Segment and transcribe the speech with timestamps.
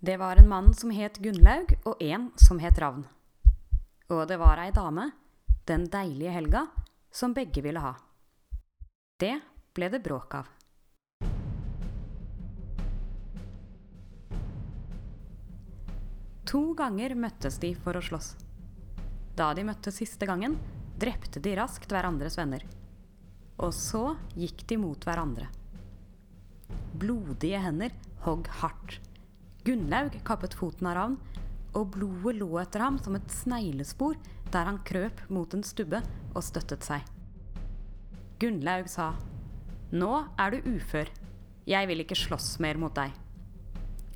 [0.00, 3.02] Det var en mann som het Gunnlaug, og en som het Ravn.
[4.14, 5.08] Og det var ei dame,
[5.66, 6.60] den deilige Helga,
[7.10, 7.96] som begge ville ha.
[9.18, 9.40] Det
[9.74, 10.52] ble det bråk av.
[16.46, 18.30] To ganger møttes de for å slåss.
[19.34, 20.54] Da de møttes siste gangen,
[20.94, 22.62] drepte de raskt hverandres venner.
[23.58, 25.50] Og så gikk de mot hverandre.
[26.94, 29.00] Blodige hender hogg hardt.
[29.68, 31.16] Gunnlaug kappet foten av Ravn,
[31.76, 34.14] og blodet lå etter ham som et sneglespor
[34.48, 36.00] der han krøp mot en stubbe
[36.32, 37.04] og støttet seg.
[38.40, 39.10] Gunnlaug sa,
[39.92, 40.08] Nå
[40.40, 41.12] er du ufør.
[41.68, 43.12] Jeg vil ikke slåss mer mot deg.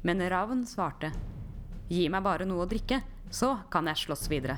[0.09, 1.12] Men Ravn svarte,
[1.92, 4.56] Gi meg bare noe å drikke, så kan jeg slåss videre.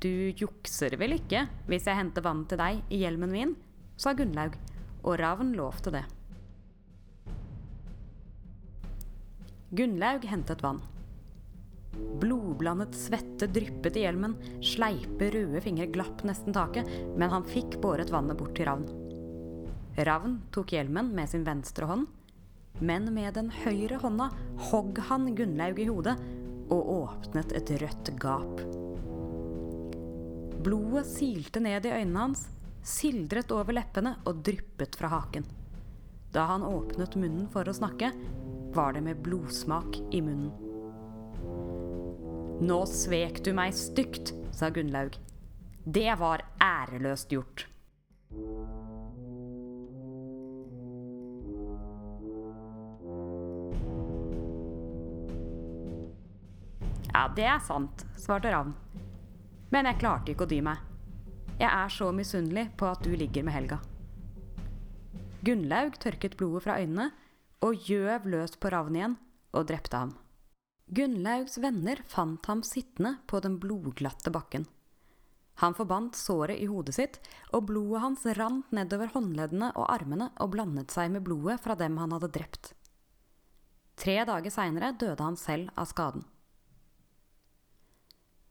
[0.00, 3.58] Du jukser vel ikke hvis jeg henter vann til deg i hjelmen min?
[4.00, 4.56] sa Gunnlaug,
[5.04, 6.08] og Ravn lovte det.
[9.70, 10.80] Gunnlaug hentet vann.
[12.20, 16.88] Blodblandet svette dryppet i hjelmen, sleipe, røde fingre glapp nesten taket,
[17.20, 18.86] men han fikk båret vannet bort til Ravn.
[20.08, 22.08] Ravn tok hjelmen med sin venstre hånd,
[22.80, 24.30] men med den høyre hånda
[24.70, 26.16] hogg han Gunnlaug i hodet
[26.72, 28.64] og åpnet et rødt gap.
[30.64, 32.48] Blodet silte ned i øynene hans,
[32.80, 35.44] sildret over leppene og dryppet fra haken.
[36.32, 38.14] Da han åpnet munnen for å snakke,
[38.74, 40.52] var det med blodsmak i munnen.
[42.60, 45.14] Nå svek du meg stygt, sa Gunnlaug.
[45.84, 47.68] Det var æreløst gjort.
[57.14, 58.74] Ja, det er sant, svarte Ravn.
[59.72, 60.82] Men jeg klarte ikke å dy meg.
[61.58, 63.78] Jeg er så misunnelig på at du ligger med Helga.
[65.46, 67.08] Gunnlaug tørket blodet fra øynene
[67.64, 69.18] og gjøv løs på Ravn igjen
[69.56, 70.14] og drepte ham.
[70.88, 74.64] Gunnlaugs venner fant ham sittende på den blodglatte bakken.
[75.58, 77.18] Han forbandt såret i hodet sitt,
[77.50, 81.98] og blodet hans rant nedover håndleddene og armene og blandet seg med blodet fra dem
[81.98, 82.72] han hadde drept.
[83.98, 86.22] Tre dager seinere døde han selv av skaden.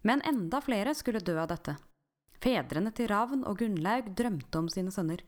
[0.04, 1.78] Men enda flere skulle dø av dette.
[2.44, 5.24] Fedrene til Ravn og Gunnlaug drømte om sine sønner.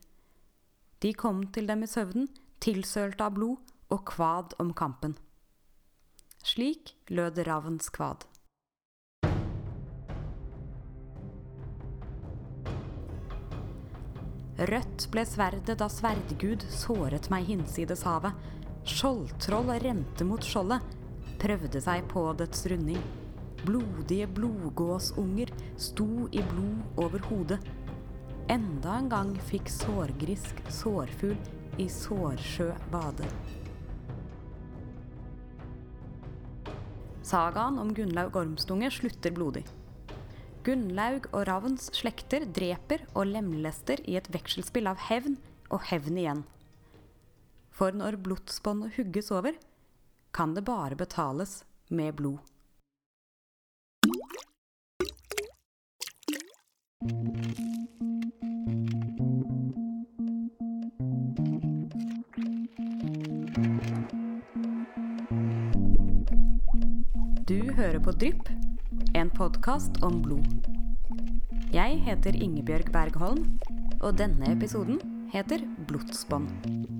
[0.99, 2.27] De kom til dem i søvnen,
[2.63, 3.57] tilsølte av blod,
[3.89, 5.15] og kvad om kampen.
[6.45, 8.25] Slik lød Ravns kvad.
[14.59, 18.35] Rødt ble sverdet da sverdgud såret meg hinsides havet.
[18.89, 20.83] Skjoldtroll rente mot skjoldet,
[21.39, 22.99] prøvde seg på dets runding.
[23.63, 27.59] Blodige blodgåsunger sto i blod over hodet.
[28.51, 31.37] Enda en gang fikk sårgrisk sårfugl
[31.79, 33.27] i sårsjø bade.
[37.29, 39.63] Sagaen om Gunnlaug Ormstunge slutter blodig.
[40.65, 45.37] Gunnlaug og Ravns slekter dreper og lemlester i et vekselspill av hevn
[45.69, 46.43] og hevn igjen.
[47.71, 49.55] For når blodsbånd hugges over,
[50.35, 52.41] kan det bare betales med blod.
[67.49, 68.49] Du hører på Drypp,
[69.17, 70.67] en podkast om blod.
[71.73, 73.57] Jeg heter Ingebjørg Bergholm,
[74.05, 75.01] og denne episoden
[75.33, 76.98] heter Blodsbånd.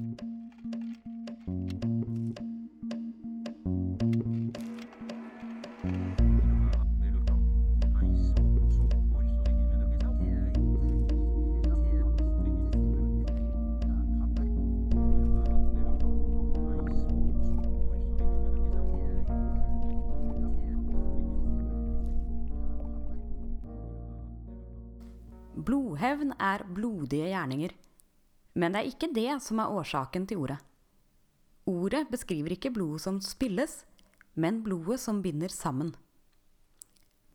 [25.99, 27.73] Blodhevn er blodige gjerninger.
[28.55, 30.55] Men det er ikke det som er årsaken til ordet.
[31.67, 33.81] Ordet beskriver ikke blodet som spilles,
[34.39, 35.91] men blodet som binder sammen.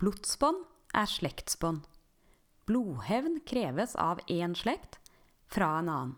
[0.01, 0.63] Blodsbånd
[0.97, 1.83] er slektsbånd.
[2.65, 4.97] Blodhevn kreves av én slekt
[5.45, 6.15] fra en annen.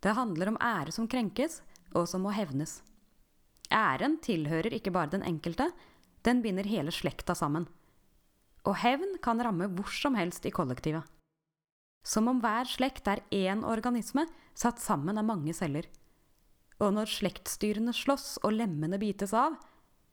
[0.00, 1.58] Det handler om ære som krenkes,
[1.92, 2.78] og som må hevnes.
[3.68, 5.68] Æren tilhører ikke bare den enkelte,
[6.24, 7.68] den binder hele slekta sammen.
[8.68, 11.04] Og hevn kan ramme hvor som helst i kollektivet.
[12.04, 14.26] Som om hver slekt er én organisme
[14.56, 15.88] satt sammen av mange celler.
[16.80, 19.58] Og når slektsdyrene slåss og lemmene bites av,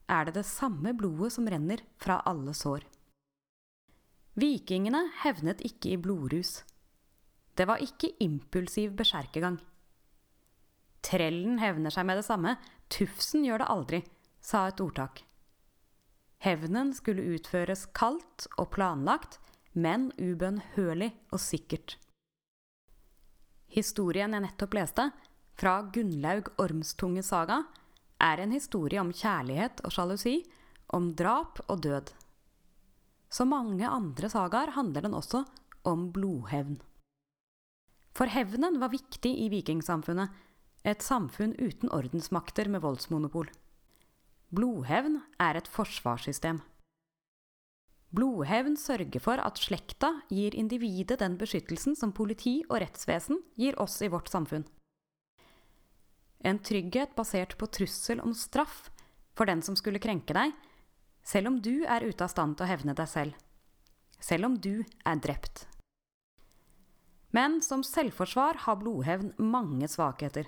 [0.08, 2.84] er det det samme blodet som renner fra alle sår.
[4.38, 6.62] Vikingene hevnet ikke i blodrus.
[7.58, 9.58] Det var ikke impulsiv beskjerkegang.
[11.08, 12.58] Trellen hevner seg med det samme,
[12.92, 14.04] tufsen gjør det aldri,
[14.44, 15.24] sa et ordtak.
[16.44, 19.40] Hevnen skulle utføres kaldt og planlagt,
[19.74, 21.98] men ubønnhørlig og sikkert.
[23.74, 25.10] Historien jeg nettopp leste,
[25.58, 27.64] fra Gunnlaug Ormstunge saga,
[28.22, 30.40] er en historie om kjærlighet og sjalusi,
[30.94, 32.14] om drap og død.
[33.30, 35.44] Som mange andre sagaer handler den også
[35.90, 36.78] om blodhevn.
[38.18, 40.32] For hevnen var viktig i vikingsamfunnet,
[40.88, 43.50] et samfunn uten ordensmakter med voldsmonopol.
[44.48, 46.62] Blodhevn er et forsvarssystem.
[48.16, 54.00] Blodhevn sørger for at slekta gir individet den beskyttelsen som politi og rettsvesen gir oss
[54.02, 54.64] i vårt samfunn.
[56.48, 58.88] En trygghet basert på trussel om straff
[59.36, 60.54] for den som skulle krenke deg,
[61.28, 63.36] selv om du er ute av stand til å hevne deg selv.
[64.24, 65.66] Selv om du er drept.
[67.36, 70.48] Men som selvforsvar har blodhevn mange svakheter.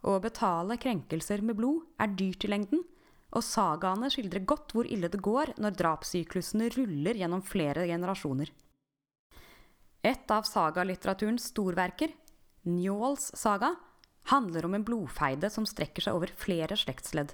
[0.00, 2.84] Å betale krenkelser med blod er dyrt i lengden,
[3.30, 8.50] og sagaene skildrer godt hvor ille det går når drapssyklusene ruller gjennom flere generasjoner.
[10.00, 12.14] Et av sagalitteraturens storverker,
[12.64, 13.74] Njåls saga,
[14.32, 17.32] handler om en blodfeide som strekker seg over flere slektsledd.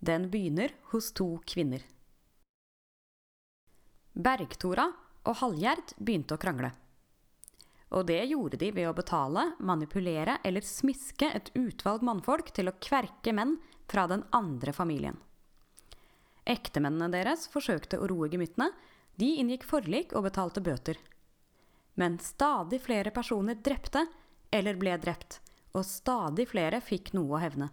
[0.00, 1.84] Den begynner hos to kvinner.
[4.12, 4.88] Bergtora
[5.26, 6.72] og Halgjerd begynte å krangle.
[7.94, 12.76] Og det gjorde de ved å betale, manipulere eller smiske et utvalg mannfolk til å
[12.82, 13.56] kverke menn
[13.86, 15.20] fra den andre familien.
[16.46, 18.70] Ektemennene deres forsøkte å roe gemyttene,
[19.16, 20.98] de inngikk forlik og betalte bøter.
[21.96, 24.04] Men stadig flere personer drepte
[24.52, 25.40] eller ble drept,
[25.72, 27.70] og stadig flere fikk noe å hevne.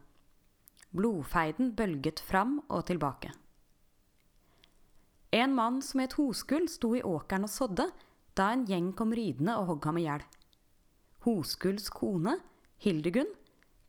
[0.94, 3.34] Blodfeiden bølget fram og tilbake.
[5.34, 7.88] En mann som het Hoskull, sto i åkeren og sådde
[8.38, 10.24] da en gjeng kom ridende og hogg ham i hjel.
[11.24, 12.38] Hoskulls kone,
[12.84, 13.30] Hildegunn,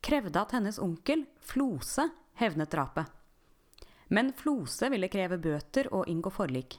[0.05, 2.07] krevde at hennes onkel, Flose,
[2.39, 3.09] hevnet drapet.
[4.07, 6.77] Men Flose ville kreve bøter og inngå forlik.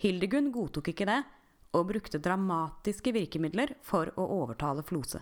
[0.00, 1.20] Hildegunn godtok ikke det,
[1.76, 5.20] og brukte dramatiske virkemidler for å overtale Flose.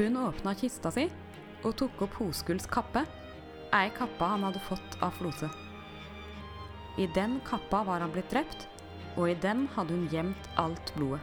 [0.00, 1.02] Hun åpna kista si
[1.60, 3.02] og tok opp Hoskulls kappe,
[3.76, 5.50] ei kappa han hadde fått av Flose.
[6.96, 8.64] I den kappa var han blitt drept,
[9.20, 11.20] og i den hadde hun gjemt alt blodet.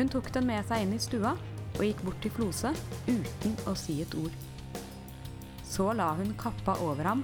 [0.00, 1.34] Hun tok den med seg inn i stua
[1.74, 2.70] og gikk bort til Flose
[3.04, 4.32] uten å si et ord.
[5.68, 7.20] Så la hun kappa over ham,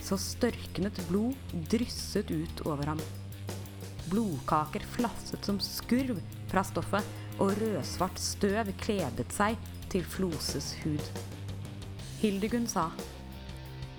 [0.00, 3.02] så størknet blod drysset ut over ham.
[4.08, 7.04] Blodkaker flasset som skurv fra stoffet,
[7.42, 9.58] og rødsvart støv kledet seg
[9.92, 11.02] til Floses hud.
[12.22, 12.86] Hildegunn sa,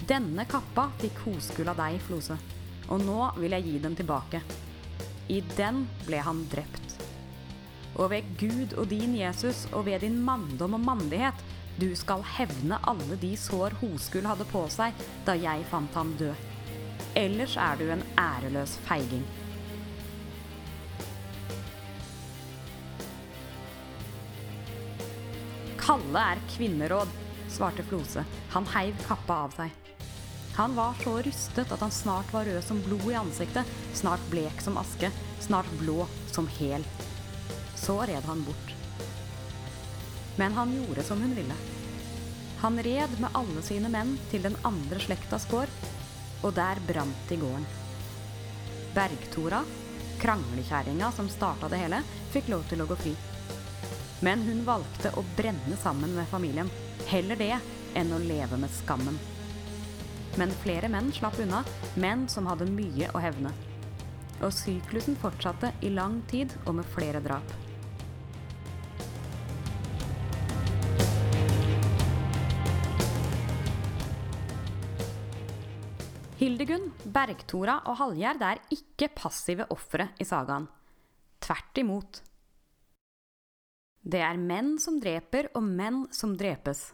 [0.09, 2.39] Denne kappa fikk Hoskull av deg, Flose,
[2.89, 4.41] og nå vil jeg gi den tilbake.
[5.29, 6.84] I den ble han drept
[7.95, 11.45] og ved Gud og din Jesus og ved din manndom og mandighet.
[11.75, 14.93] du skal hevne alle de sår Hoskull hadde på seg
[15.27, 16.35] da jeg fant ham død.
[17.15, 19.25] Ellers er du en æreløs feiging.
[25.85, 27.11] Kalle er kvinneråd,
[27.51, 28.23] svarte Flose.
[28.55, 29.75] Han heiv kappa av seg.
[30.55, 34.63] Han var så rystet at han snart var rød som blod i ansiktet, snart blek
[34.63, 35.11] som aske,
[35.43, 36.87] snart blå som hel.
[37.75, 38.73] Så red han bort.
[40.35, 41.55] Men han gjorde som hun ville.
[42.63, 45.71] Han red med alle sine menn til den andre slektas gård,
[46.41, 47.67] og der brant i gården.
[48.95, 49.61] Bergtora,
[50.21, 52.01] kranglekjerringa som starta det hele,
[52.33, 53.15] fikk lov til å gå fri.
[54.23, 56.71] Men hun valgte å brenne sammen med familien.
[57.11, 57.53] Heller det
[57.95, 59.19] enn å leve med skammen.
[60.39, 61.61] Men flere menn slapp unna,
[61.99, 63.51] menn som hadde mye å hevne.
[64.43, 67.64] Og syklusen fortsatte i lang tid og med flere drap.
[76.35, 80.65] Hildegunn, Bergtora og Hallgjerd er ikke passive ofre i sagaen.
[81.39, 82.17] Tvert imot.
[84.03, 86.89] Det er menn som dreper, og menn som drepes.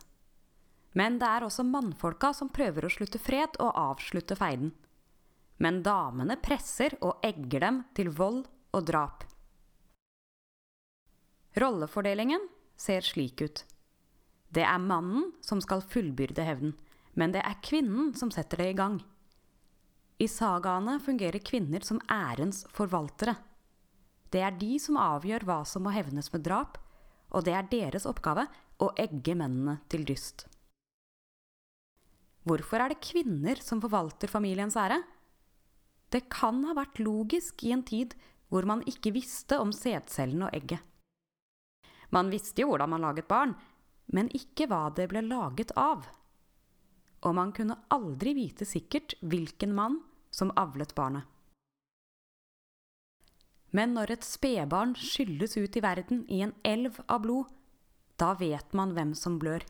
[0.93, 4.75] Men det er også mannfolka som prøver å slutte fred og avslutte feiden.
[5.57, 8.43] Men damene presser og egger dem til vold
[8.77, 9.25] og drap.
[11.57, 12.45] Rollefordelingen
[12.77, 13.63] ser slik ut.
[14.53, 16.75] Det er mannen som skal fullbyrde hevnen,
[17.17, 19.01] men det er kvinnen som setter det i gang.
[20.21, 23.33] I sagaene fungerer kvinner som ærens forvaltere.
[24.29, 26.77] Det er de som avgjør hva som må hevnes med drap,
[27.33, 28.43] og det er deres oppgave
[28.77, 30.45] å egge mennene til dyst.
[32.45, 34.99] Hvorfor er det kvinner som forvalter familiens ære?
[36.13, 38.13] Det kan ha vært logisk i en tid
[38.51, 40.85] hvor man ikke visste om sædcellene og egget.
[42.13, 43.55] Man visste jo hvordan man laget barn,
[44.13, 46.05] men ikke hva det ble laget av.
[47.25, 51.27] Og man kunne aldri vite sikkert hvilken mann som avlet barnet.
[53.71, 57.51] Men når et spedbarn skylles ut i verden i en elv av blod,
[58.19, 59.63] da vet man hvem som blør.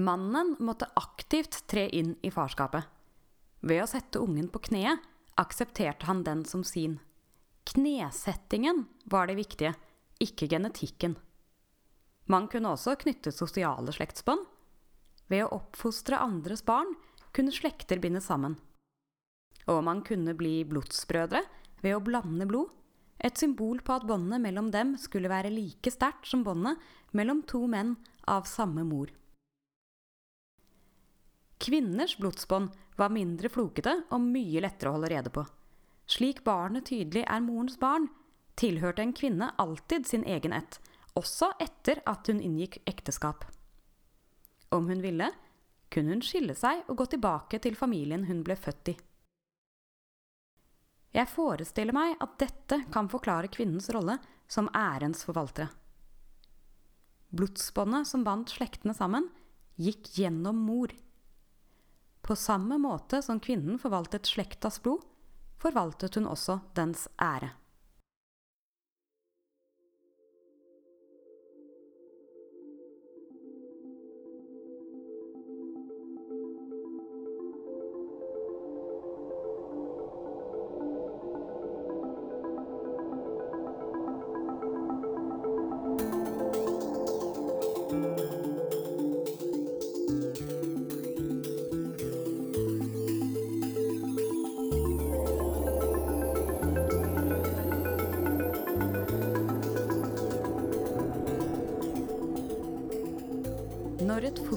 [0.00, 2.86] Mannen måtte aktivt tre inn i farskapet.
[3.60, 5.04] Ved å sette ungen på kneet
[5.40, 6.98] aksepterte han den som sin.
[7.68, 9.74] Knesettingen var det viktige,
[10.20, 11.18] ikke genetikken.
[12.30, 14.46] Man kunne også knytte sosiale slektsbånd.
[15.28, 16.94] Ved å oppfostre andres barn
[17.36, 18.56] kunne slekter bindes sammen.
[19.70, 21.42] Og man kunne bli blodsbrødre
[21.84, 22.68] ved å blande blod,
[23.20, 26.80] et symbol på at båndet mellom dem skulle være like sterkt som båndet
[27.12, 29.10] mellom to menn av samme mor.
[31.60, 35.44] Kvinners blodsbånd var mindre flokete og mye lettere å holde rede på.
[36.10, 38.08] Slik barnet tydelig er morens barn,
[38.56, 40.80] tilhørte en kvinne alltid sin egen ett,
[41.18, 43.44] også etter at hun inngikk ekteskap.
[44.72, 45.28] Om hun ville,
[45.90, 48.96] kunne hun skille seg og gå tilbake til familien hun ble født i.
[51.10, 54.16] Jeg forestiller meg at dette kan forklare kvinnens rolle
[54.50, 55.68] som ærens forvaltere.
[57.30, 59.28] Blodsbåndet som bandt slektene sammen,
[59.78, 60.90] gikk gjennom mor.
[62.22, 65.02] På samme måte som kvinnen forvaltet slektas blod,
[65.62, 67.52] forvaltet hun også dens ære.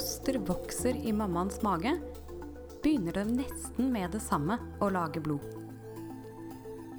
[0.03, 1.93] Foster vokser i mammaens mage,
[2.83, 5.43] begynner det nesten med det samme å lage blod.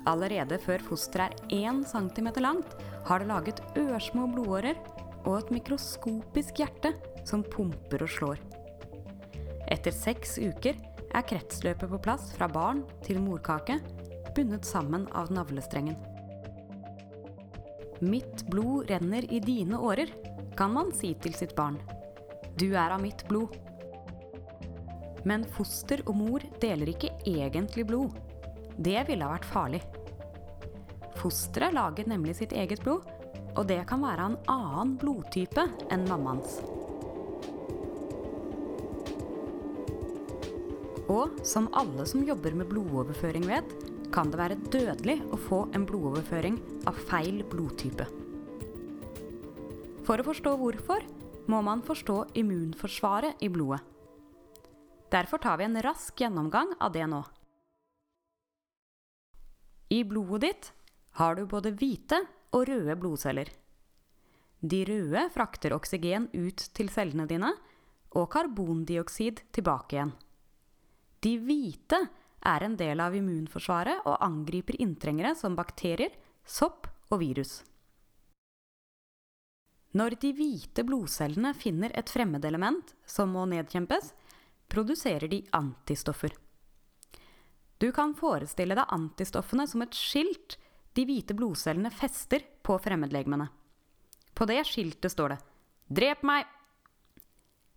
[0.08, 2.70] Allerede før fosteret er 1 cm langt,
[3.04, 4.80] har det laget ørsmå blodårer
[5.26, 6.94] og et mikroskopisk hjerte
[7.28, 8.40] som pumper og slår.
[9.68, 10.78] Etter seks uker
[11.12, 13.82] er kretsløpet på plass fra barn til morkake,
[14.32, 16.00] bundet sammen av navlestrengen.
[18.00, 20.08] Mitt blod renner i dine årer,
[20.56, 21.76] kan man si til sitt barn.
[22.54, 23.56] Du er av mitt blod.
[25.26, 28.14] Men foster og mor deler ikke egentlig blod.
[28.76, 29.80] Det ville ha vært farlig.
[31.18, 33.06] Fosteret lager nemlig sitt eget blod,
[33.54, 36.60] og det kan være en annen blodtype enn mammaens.
[41.10, 43.74] Og som alle som jobber med blodoverføring vet,
[44.14, 48.06] kan det være dødelig å få en blodoverføring av feil blodtype.
[50.06, 51.04] For å forstå hvorfor
[51.50, 53.82] må man forstå immunforsvaret i blodet.
[55.12, 57.20] Derfor tar vi en rask gjennomgang av det nå.
[59.94, 60.72] I blodet ditt
[61.20, 62.18] har du både hvite
[62.56, 63.50] og røde blodceller.
[64.64, 67.52] De røde frakter oksygen ut til cellene dine
[68.16, 70.14] og karbondioksid tilbake igjen.
[71.24, 72.00] De hvite
[72.44, 76.12] er en del av immunforsvaret og angriper inntrengere som bakterier,
[76.44, 77.60] sopp og virus.
[79.94, 84.10] Når de hvite blodcellene finner et fremmedelement som må nedkjempes,
[84.68, 86.34] produserer de antistoffer.
[87.78, 90.56] Du kan forestille deg antistoffene som et skilt
[90.94, 93.46] de hvite blodcellene fester på fremmedlegemene.
[94.34, 95.40] På det skiltet står det
[95.94, 96.46] 'Drep meg'.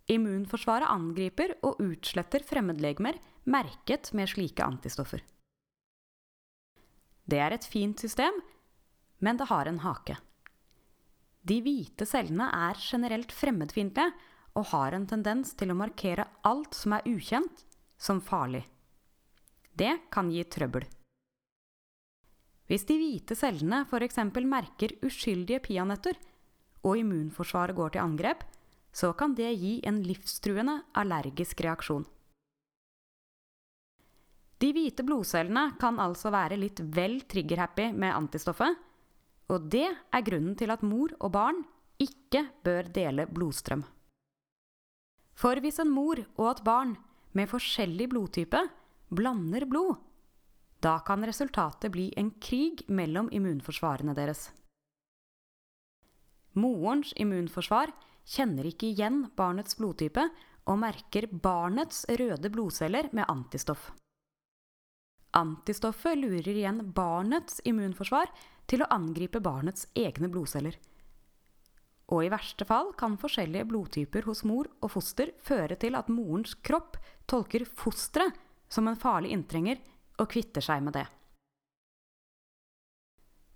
[0.07, 5.21] Immunforsvaret angriper og utsletter fremmedlegemer merket med slike antistoffer.
[7.27, 8.31] Det er et fint system,
[9.19, 10.15] men det har en hake.
[11.47, 14.11] De hvite cellene er generelt fremmedfiendtlige
[14.57, 17.63] og har en tendens til å markere alt som er ukjent,
[17.97, 18.65] som farlig.
[19.77, 20.87] Det kan gi trøbbel.
[22.67, 24.17] Hvis de hvite cellene f.eks.
[24.43, 26.17] merker uskyldige peanøtter,
[26.83, 28.43] og immunforsvaret går til angrep,
[28.91, 32.03] så kan det gi en livstruende allergisk reaksjon.
[34.57, 38.73] De hvite blodcellene kan altså være litt vel triggerhappy med antistoffet,
[39.53, 41.61] Og det er grunnen til at mor og barn
[42.03, 43.85] ikke bør dele blodstrøm.
[45.37, 46.95] For hvis en mor og et barn
[47.37, 48.63] med forskjellig blodtype
[49.13, 49.95] blander blod,
[50.81, 54.49] da kan resultatet bli en krig mellom immunforsvarene deres.
[56.57, 57.93] Morens immunforsvar
[58.27, 60.25] kjenner ikke igjen barnets blodtype
[60.67, 63.91] og merker barnets røde blodceller med antistoff.
[65.37, 68.31] Antistoffet lurer igjen barnets immunforsvar
[68.67, 70.77] til å angripe barnets egne blodceller.
[72.07, 76.55] Og i verste fall kan forskjellige blodtyper hos mor og foster føre til at morens
[76.63, 76.95] kropp
[77.27, 78.35] tolker fosteret
[78.71, 79.79] som en farlig inntrenger
[80.19, 81.07] og kvitter seg med det.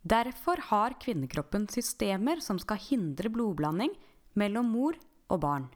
[0.01, 3.93] Derfor har kvinnekroppen systemer som skal hindre blodblanding
[4.39, 4.97] mellom mor
[5.29, 5.67] og barn.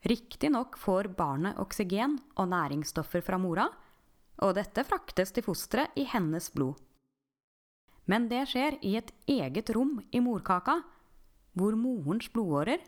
[0.00, 3.68] Riktignok får barnet oksygen og næringsstoffer fra mora,
[4.40, 6.78] og dette fraktes til fosteret i hennes blod.
[8.10, 10.80] Men det skjer i et eget rom i morkaka,
[11.54, 12.82] hvor morens blodårer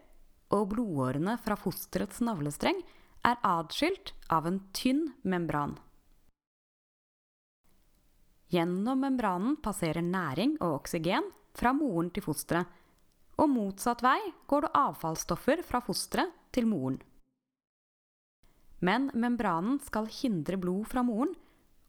[0.52, 2.82] og blodårene fra fosterets navlestreng
[3.26, 5.76] er adskilt av en tynn membran.
[8.52, 12.66] Gjennom membranen passerer næring og oksygen fra moren til fosteret,
[13.40, 14.18] og motsatt vei
[14.50, 16.98] går det avfallsstoffer fra fosteret til moren.
[18.84, 21.32] Men membranen skal hindre blod fra moren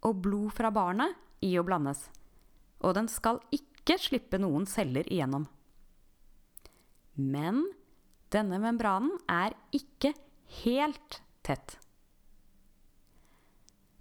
[0.08, 2.06] og blod fra barnet i å blandes,
[2.84, 5.48] og den skal ikke slippe noen celler igjennom.
[7.16, 7.64] Men
[8.34, 10.14] denne membranen er ikke
[10.64, 11.78] helt tett.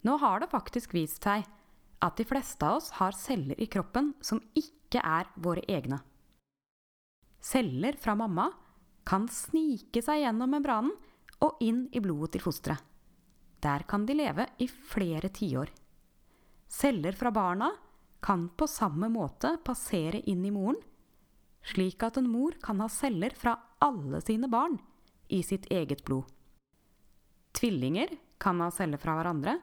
[0.03, 1.45] Nå har det faktisk vist seg
[2.03, 6.01] at de fleste av oss har celler i kroppen som ikke er våre egne.
[7.43, 8.49] Celler fra mamma
[9.07, 10.95] kan snike seg gjennom membranen
[11.43, 12.83] og inn i blodet til fosteret.
[13.63, 15.71] Der kan de leve i flere tiår.
[16.67, 17.69] Celler fra barna
[18.23, 20.79] kan på samme måte passere inn i moren,
[21.63, 24.79] slik at en mor kan ha celler fra alle sine barn
[25.29, 26.25] i sitt eget blod.
[27.53, 29.59] Tvillinger kan ha celler fra hverandre,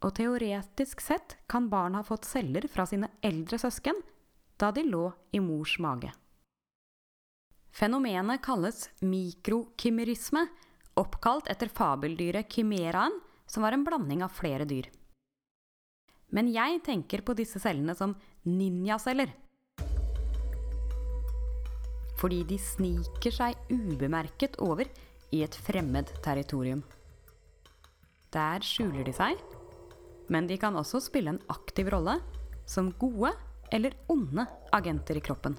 [0.00, 4.00] og teoretisk sett kan barn ha fått celler fra sine eldre søsken
[4.60, 6.12] da de lå i mors mage.
[7.70, 10.46] Fenomenet kalles mikrokimerisme,
[10.98, 13.14] oppkalt etter fabeldyret kimeraen,
[13.46, 14.88] som var en blanding av flere dyr.
[16.30, 18.14] Men jeg tenker på disse cellene som
[18.46, 19.32] ninjaceller.
[22.20, 24.86] Fordi de sniker seg ubemerket over
[25.32, 26.82] i et fremmed territorium.
[28.30, 29.40] Der skjuler de seg
[30.30, 32.20] men de kan også spille en aktiv rolle
[32.70, 33.32] som gode
[33.74, 35.56] eller onde agenter i kroppen.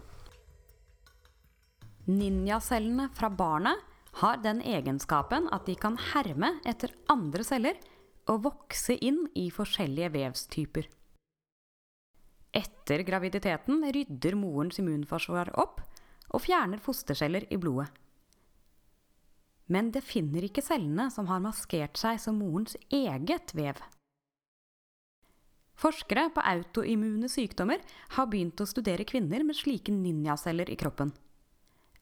[2.08, 3.84] Ninjacellene fra barnet
[4.22, 7.78] har den egenskapen at de kan herme etter andre celler
[8.30, 10.90] og vokse inn i forskjellige vevstyper.
[12.52, 15.80] Etter graviditeten rydder morens immunforsvar opp
[16.32, 17.88] og fjerner fosterceller i blodet.
[19.72, 23.80] Men det finner ikke cellene som har maskert seg som morens eget vev.
[25.80, 27.80] Forskere på autoimmune sykdommer
[28.18, 31.14] har begynt å studere kvinner med slike ninjaceller i kroppen.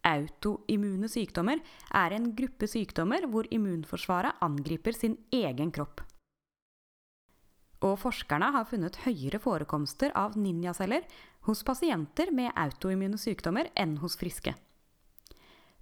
[0.07, 1.59] Autoimmune sykdommer
[1.95, 6.01] er en gruppe sykdommer hvor immunforsvaret angriper sin egen kropp.
[7.83, 11.05] Og forskerne har funnet høyere forekomster av ninjaceller
[11.47, 14.55] hos pasienter med autoimmune sykdommer enn hos friske.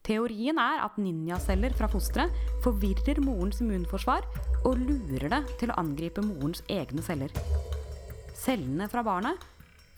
[0.05, 4.29] Teorien er at ninjaceller fra fosteret forvirrer morens immunforsvar
[4.63, 7.33] og lurer det til å angripe morens egne celler
[8.47, 9.45] cellene fra barnet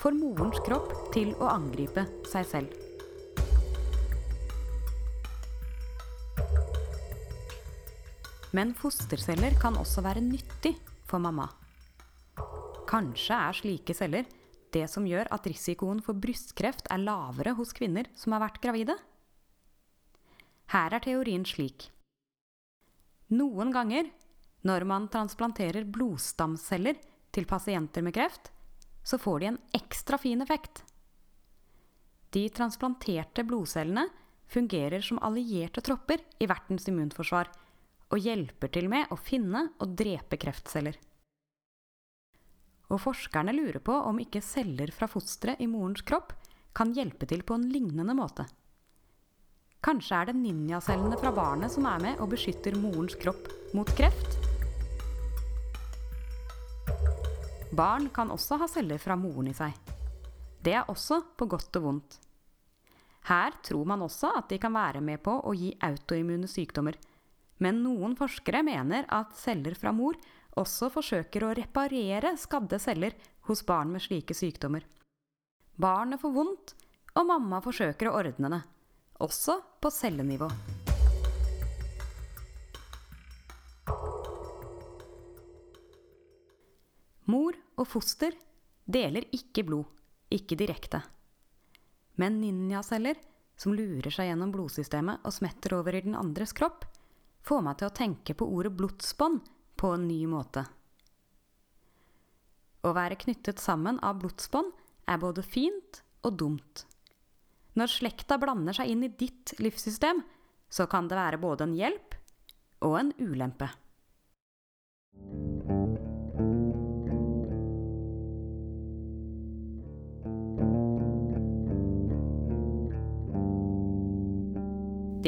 [0.01, 2.88] får morens kropp til å angripe seg selv.
[8.51, 10.73] Men fosterceller kan også være nyttig
[11.05, 11.45] for mamma.
[12.89, 14.25] Kanskje er slike celler
[14.73, 18.95] det som gjør at risikoen for brystkreft er lavere hos kvinner som har vært gravide?
[20.73, 21.89] Her er teorien slik.
[23.33, 24.09] Noen ganger,
[24.65, 26.97] når man transplanterer blodstamceller
[27.33, 28.49] til pasienter med kreft,
[29.05, 30.83] så får de en ekstra fin effekt.
[32.33, 34.07] De transplanterte blodcellene
[34.49, 37.49] fungerer som allierte tropper i vertens immunforsvar
[38.09, 40.97] og hjelper til med å finne og drepe kreftceller.
[42.89, 46.33] Og forskerne lurer på om ikke celler fra fosteret i morens kropp
[46.73, 48.47] kan hjelpe til på en lignende måte.
[49.85, 53.45] Kanskje er det ninjacellene fra barnet som er med og beskytter morens kropp
[53.77, 54.39] mot kreft?
[57.71, 59.77] Barn kan også ha celler fra moren i seg.
[60.59, 62.17] Det er også på godt og vondt.
[63.29, 66.97] Her tror man også at de kan være med på å gi autoimmune sykdommer.
[67.59, 70.15] Men noen forskere mener at celler fra mor
[70.59, 73.15] også forsøker å reparere skadde celler
[73.47, 74.85] hos barn med slike sykdommer.
[75.79, 76.75] Barnet får vondt,
[77.15, 78.61] og mamma forsøker å ordne det.
[79.23, 80.47] Også på cellenivå.
[87.29, 88.33] Mor og foster
[88.89, 89.85] deler ikke blod,
[90.33, 91.03] ikke direkte.
[92.19, 93.19] Men ninjaceller,
[93.59, 96.88] som lurer seg gjennom blodsystemet og smetter over i den andres kropp,
[97.45, 99.41] får meg til å tenke på ordet blodsbånd
[99.79, 100.65] på en ny måte.
[102.83, 104.71] Å være knyttet sammen av blodsbånd
[105.09, 106.85] er både fint og dumt.
[107.79, 110.23] Når slekta blander seg inn i ditt livssystem,
[110.69, 112.17] så kan det være både en hjelp
[112.85, 113.69] og en ulempe.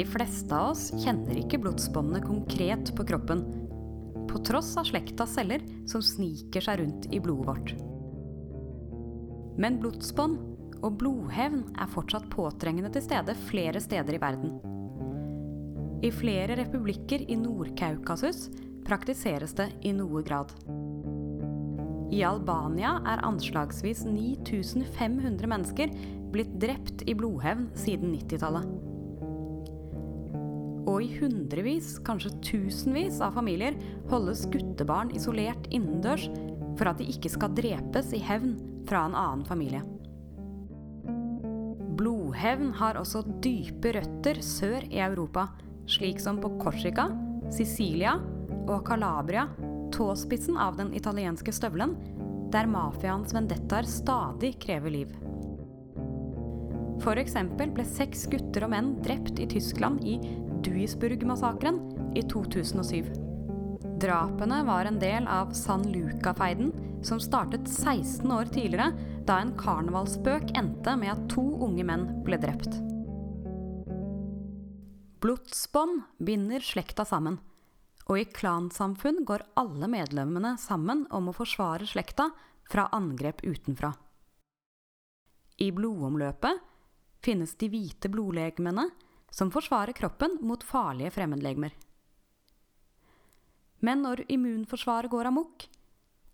[0.01, 3.43] De fleste av oss kjenner ikke blodsbåndene konkret på kroppen,
[4.25, 5.61] på tross av slektas celler
[5.91, 7.73] som sniker seg rundt i blodet vårt.
[9.61, 14.57] Men blodsbånd og blodhevn er fortsatt påtrengende til stede flere steder i verden.
[16.01, 18.47] I flere republikker i Nord-Kaukasus
[18.87, 20.55] praktiseres det i noe grad.
[22.09, 25.93] I Albania er anslagsvis 9500 mennesker
[26.33, 28.89] blitt drept i blodhevn siden 90-tallet.
[30.89, 33.77] Og i hundrevis, kanskje tusenvis av familier
[34.09, 36.27] holdes guttebarn isolert innendørs
[36.79, 38.55] for at de ikke skal drepes i hevn
[38.89, 39.83] fra en annen familie.
[41.99, 45.49] Blodhevn har også dype røtter sør i Europa,
[45.91, 47.09] slik som på Korsika,
[47.53, 48.15] Sicilia
[48.65, 49.45] og Calabria,
[49.93, 51.93] tåspissen av den italienske støvelen,
[52.51, 55.11] der mafiaens vendettaer stadig krever liv.
[57.01, 60.17] Eksempel ble seks gutter og menn drept i Tyskland i
[60.65, 61.79] Duisburg-massakren
[62.15, 63.11] i 2007.
[64.01, 66.71] Drapene var en del av San Luca-feiden,
[67.03, 68.91] som startet 16 år tidligere,
[69.25, 72.79] da en karnevalsspøk endte med at to unge menn ble drept.
[75.21, 77.37] Blodsbånd binder slekta sammen,
[78.09, 82.31] og i klansamfunn går alle medlemmene sammen om å forsvare slekta
[82.71, 83.93] fra angrep utenfra.
[85.61, 86.65] I blodomløpet
[87.21, 88.87] finnes de hvite blodlegemene,
[89.31, 91.73] som forsvarer kroppen mot farlige fremmedlegemer.
[93.81, 95.65] Men når immunforsvaret går amok,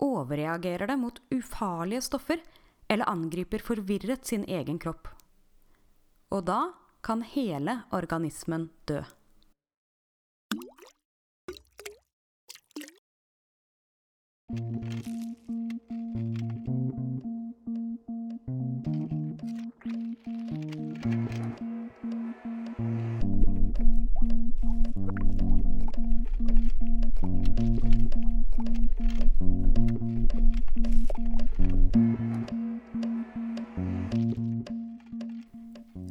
[0.03, 2.41] overreagerer det mot ufarlige stoffer
[2.89, 5.07] eller angriper forvirret sin egen kropp.
[6.33, 9.03] Og da kan hele organismen dø.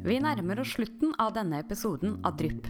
[0.07, 2.67] Vi nærmer oss slutten av denne episoden av Drypp.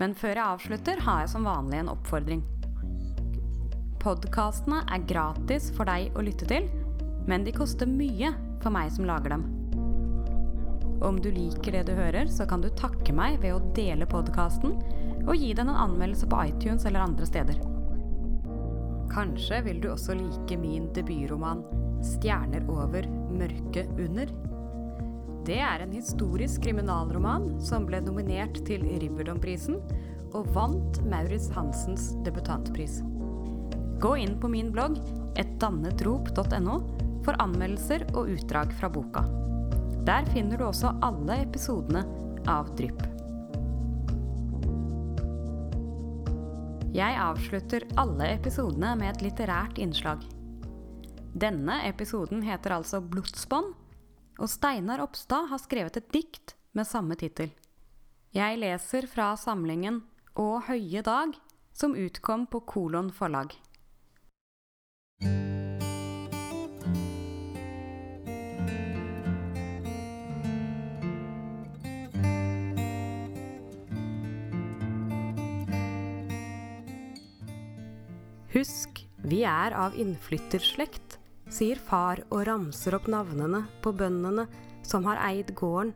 [0.00, 2.40] Men før jeg avslutter, har jeg som vanlig en oppfordring.
[4.02, 6.66] Podkastene er gratis for deg å lytte til,
[7.30, 8.32] men de koster mye
[8.64, 9.46] for meg som lager dem.
[11.06, 14.74] Om du liker det du hører, så kan du takke meg ved å dele podkasten
[15.20, 17.62] og gi den en anmeldelse på iTunes eller andre steder.
[19.14, 21.62] Kanskje vil du også like min debutroman
[22.02, 24.49] 'Stjerner over, mørke under'?
[25.50, 29.80] Det er en historisk kriminalroman som ble nominert til Riverdom-prisen
[30.30, 33.00] og vant Maurits Hansens debutantpris.
[33.98, 35.00] Gå inn på min blogg
[35.42, 36.76] etdannetrop.no
[37.26, 39.24] for anmeldelser og utdrag fra boka.
[40.06, 42.04] Der finner du også alle episodene
[42.46, 43.02] av Drypp.
[46.94, 50.22] Jeg avslutter alle episodene med et litterært innslag.
[51.34, 53.79] Denne episoden heter altså Blodsbånd,
[54.40, 57.52] og Steinar Oppstad har skrevet et dikt med samme tittel.
[58.32, 60.00] Jeg leser fra samlingen
[60.38, 61.34] Å høye dag,
[61.76, 63.52] som utkom på Kolon forlag.
[78.50, 81.19] Husk, vi er av innflytterslekt,
[81.60, 84.46] sier far og ramser opp navnene på bøndene
[84.86, 85.92] som har eid gården,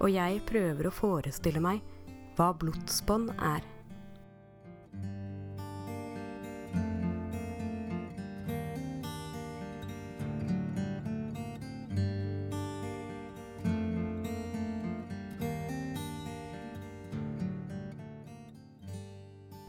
[0.00, 1.82] og jeg prøver å forestille meg
[2.38, 3.60] hva blodsbånd er.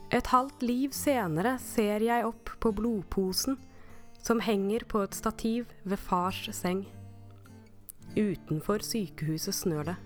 [0.08, 3.60] Et halvt liv senere ser jeg opp på blodposen
[4.24, 6.86] som henger på et stativ ved fars seng.
[8.18, 9.98] Utenfor sykehuset snør det.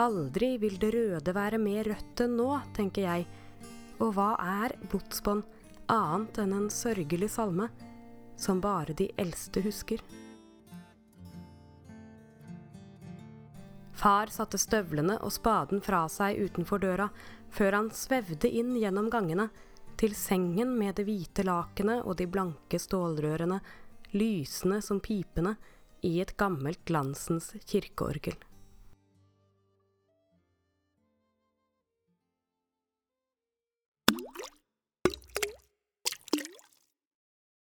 [0.00, 3.26] Aldri vil det røde være mer rødt enn nå, tenker jeg.
[4.02, 5.44] Og hva er blodsbånd
[5.92, 7.68] annet enn en sørgelig salme,
[8.36, 10.02] som bare de eldste husker?
[13.94, 17.06] Far satte støvlene og spaden fra seg utenfor døra,
[17.54, 19.46] før han svevde inn gjennom gangene,
[20.00, 23.60] til sengen med det hvite lakenet og de blanke stålrørene,
[24.14, 25.56] lysende som pipene
[26.04, 28.36] i et gammelt glansens kirkeorgel.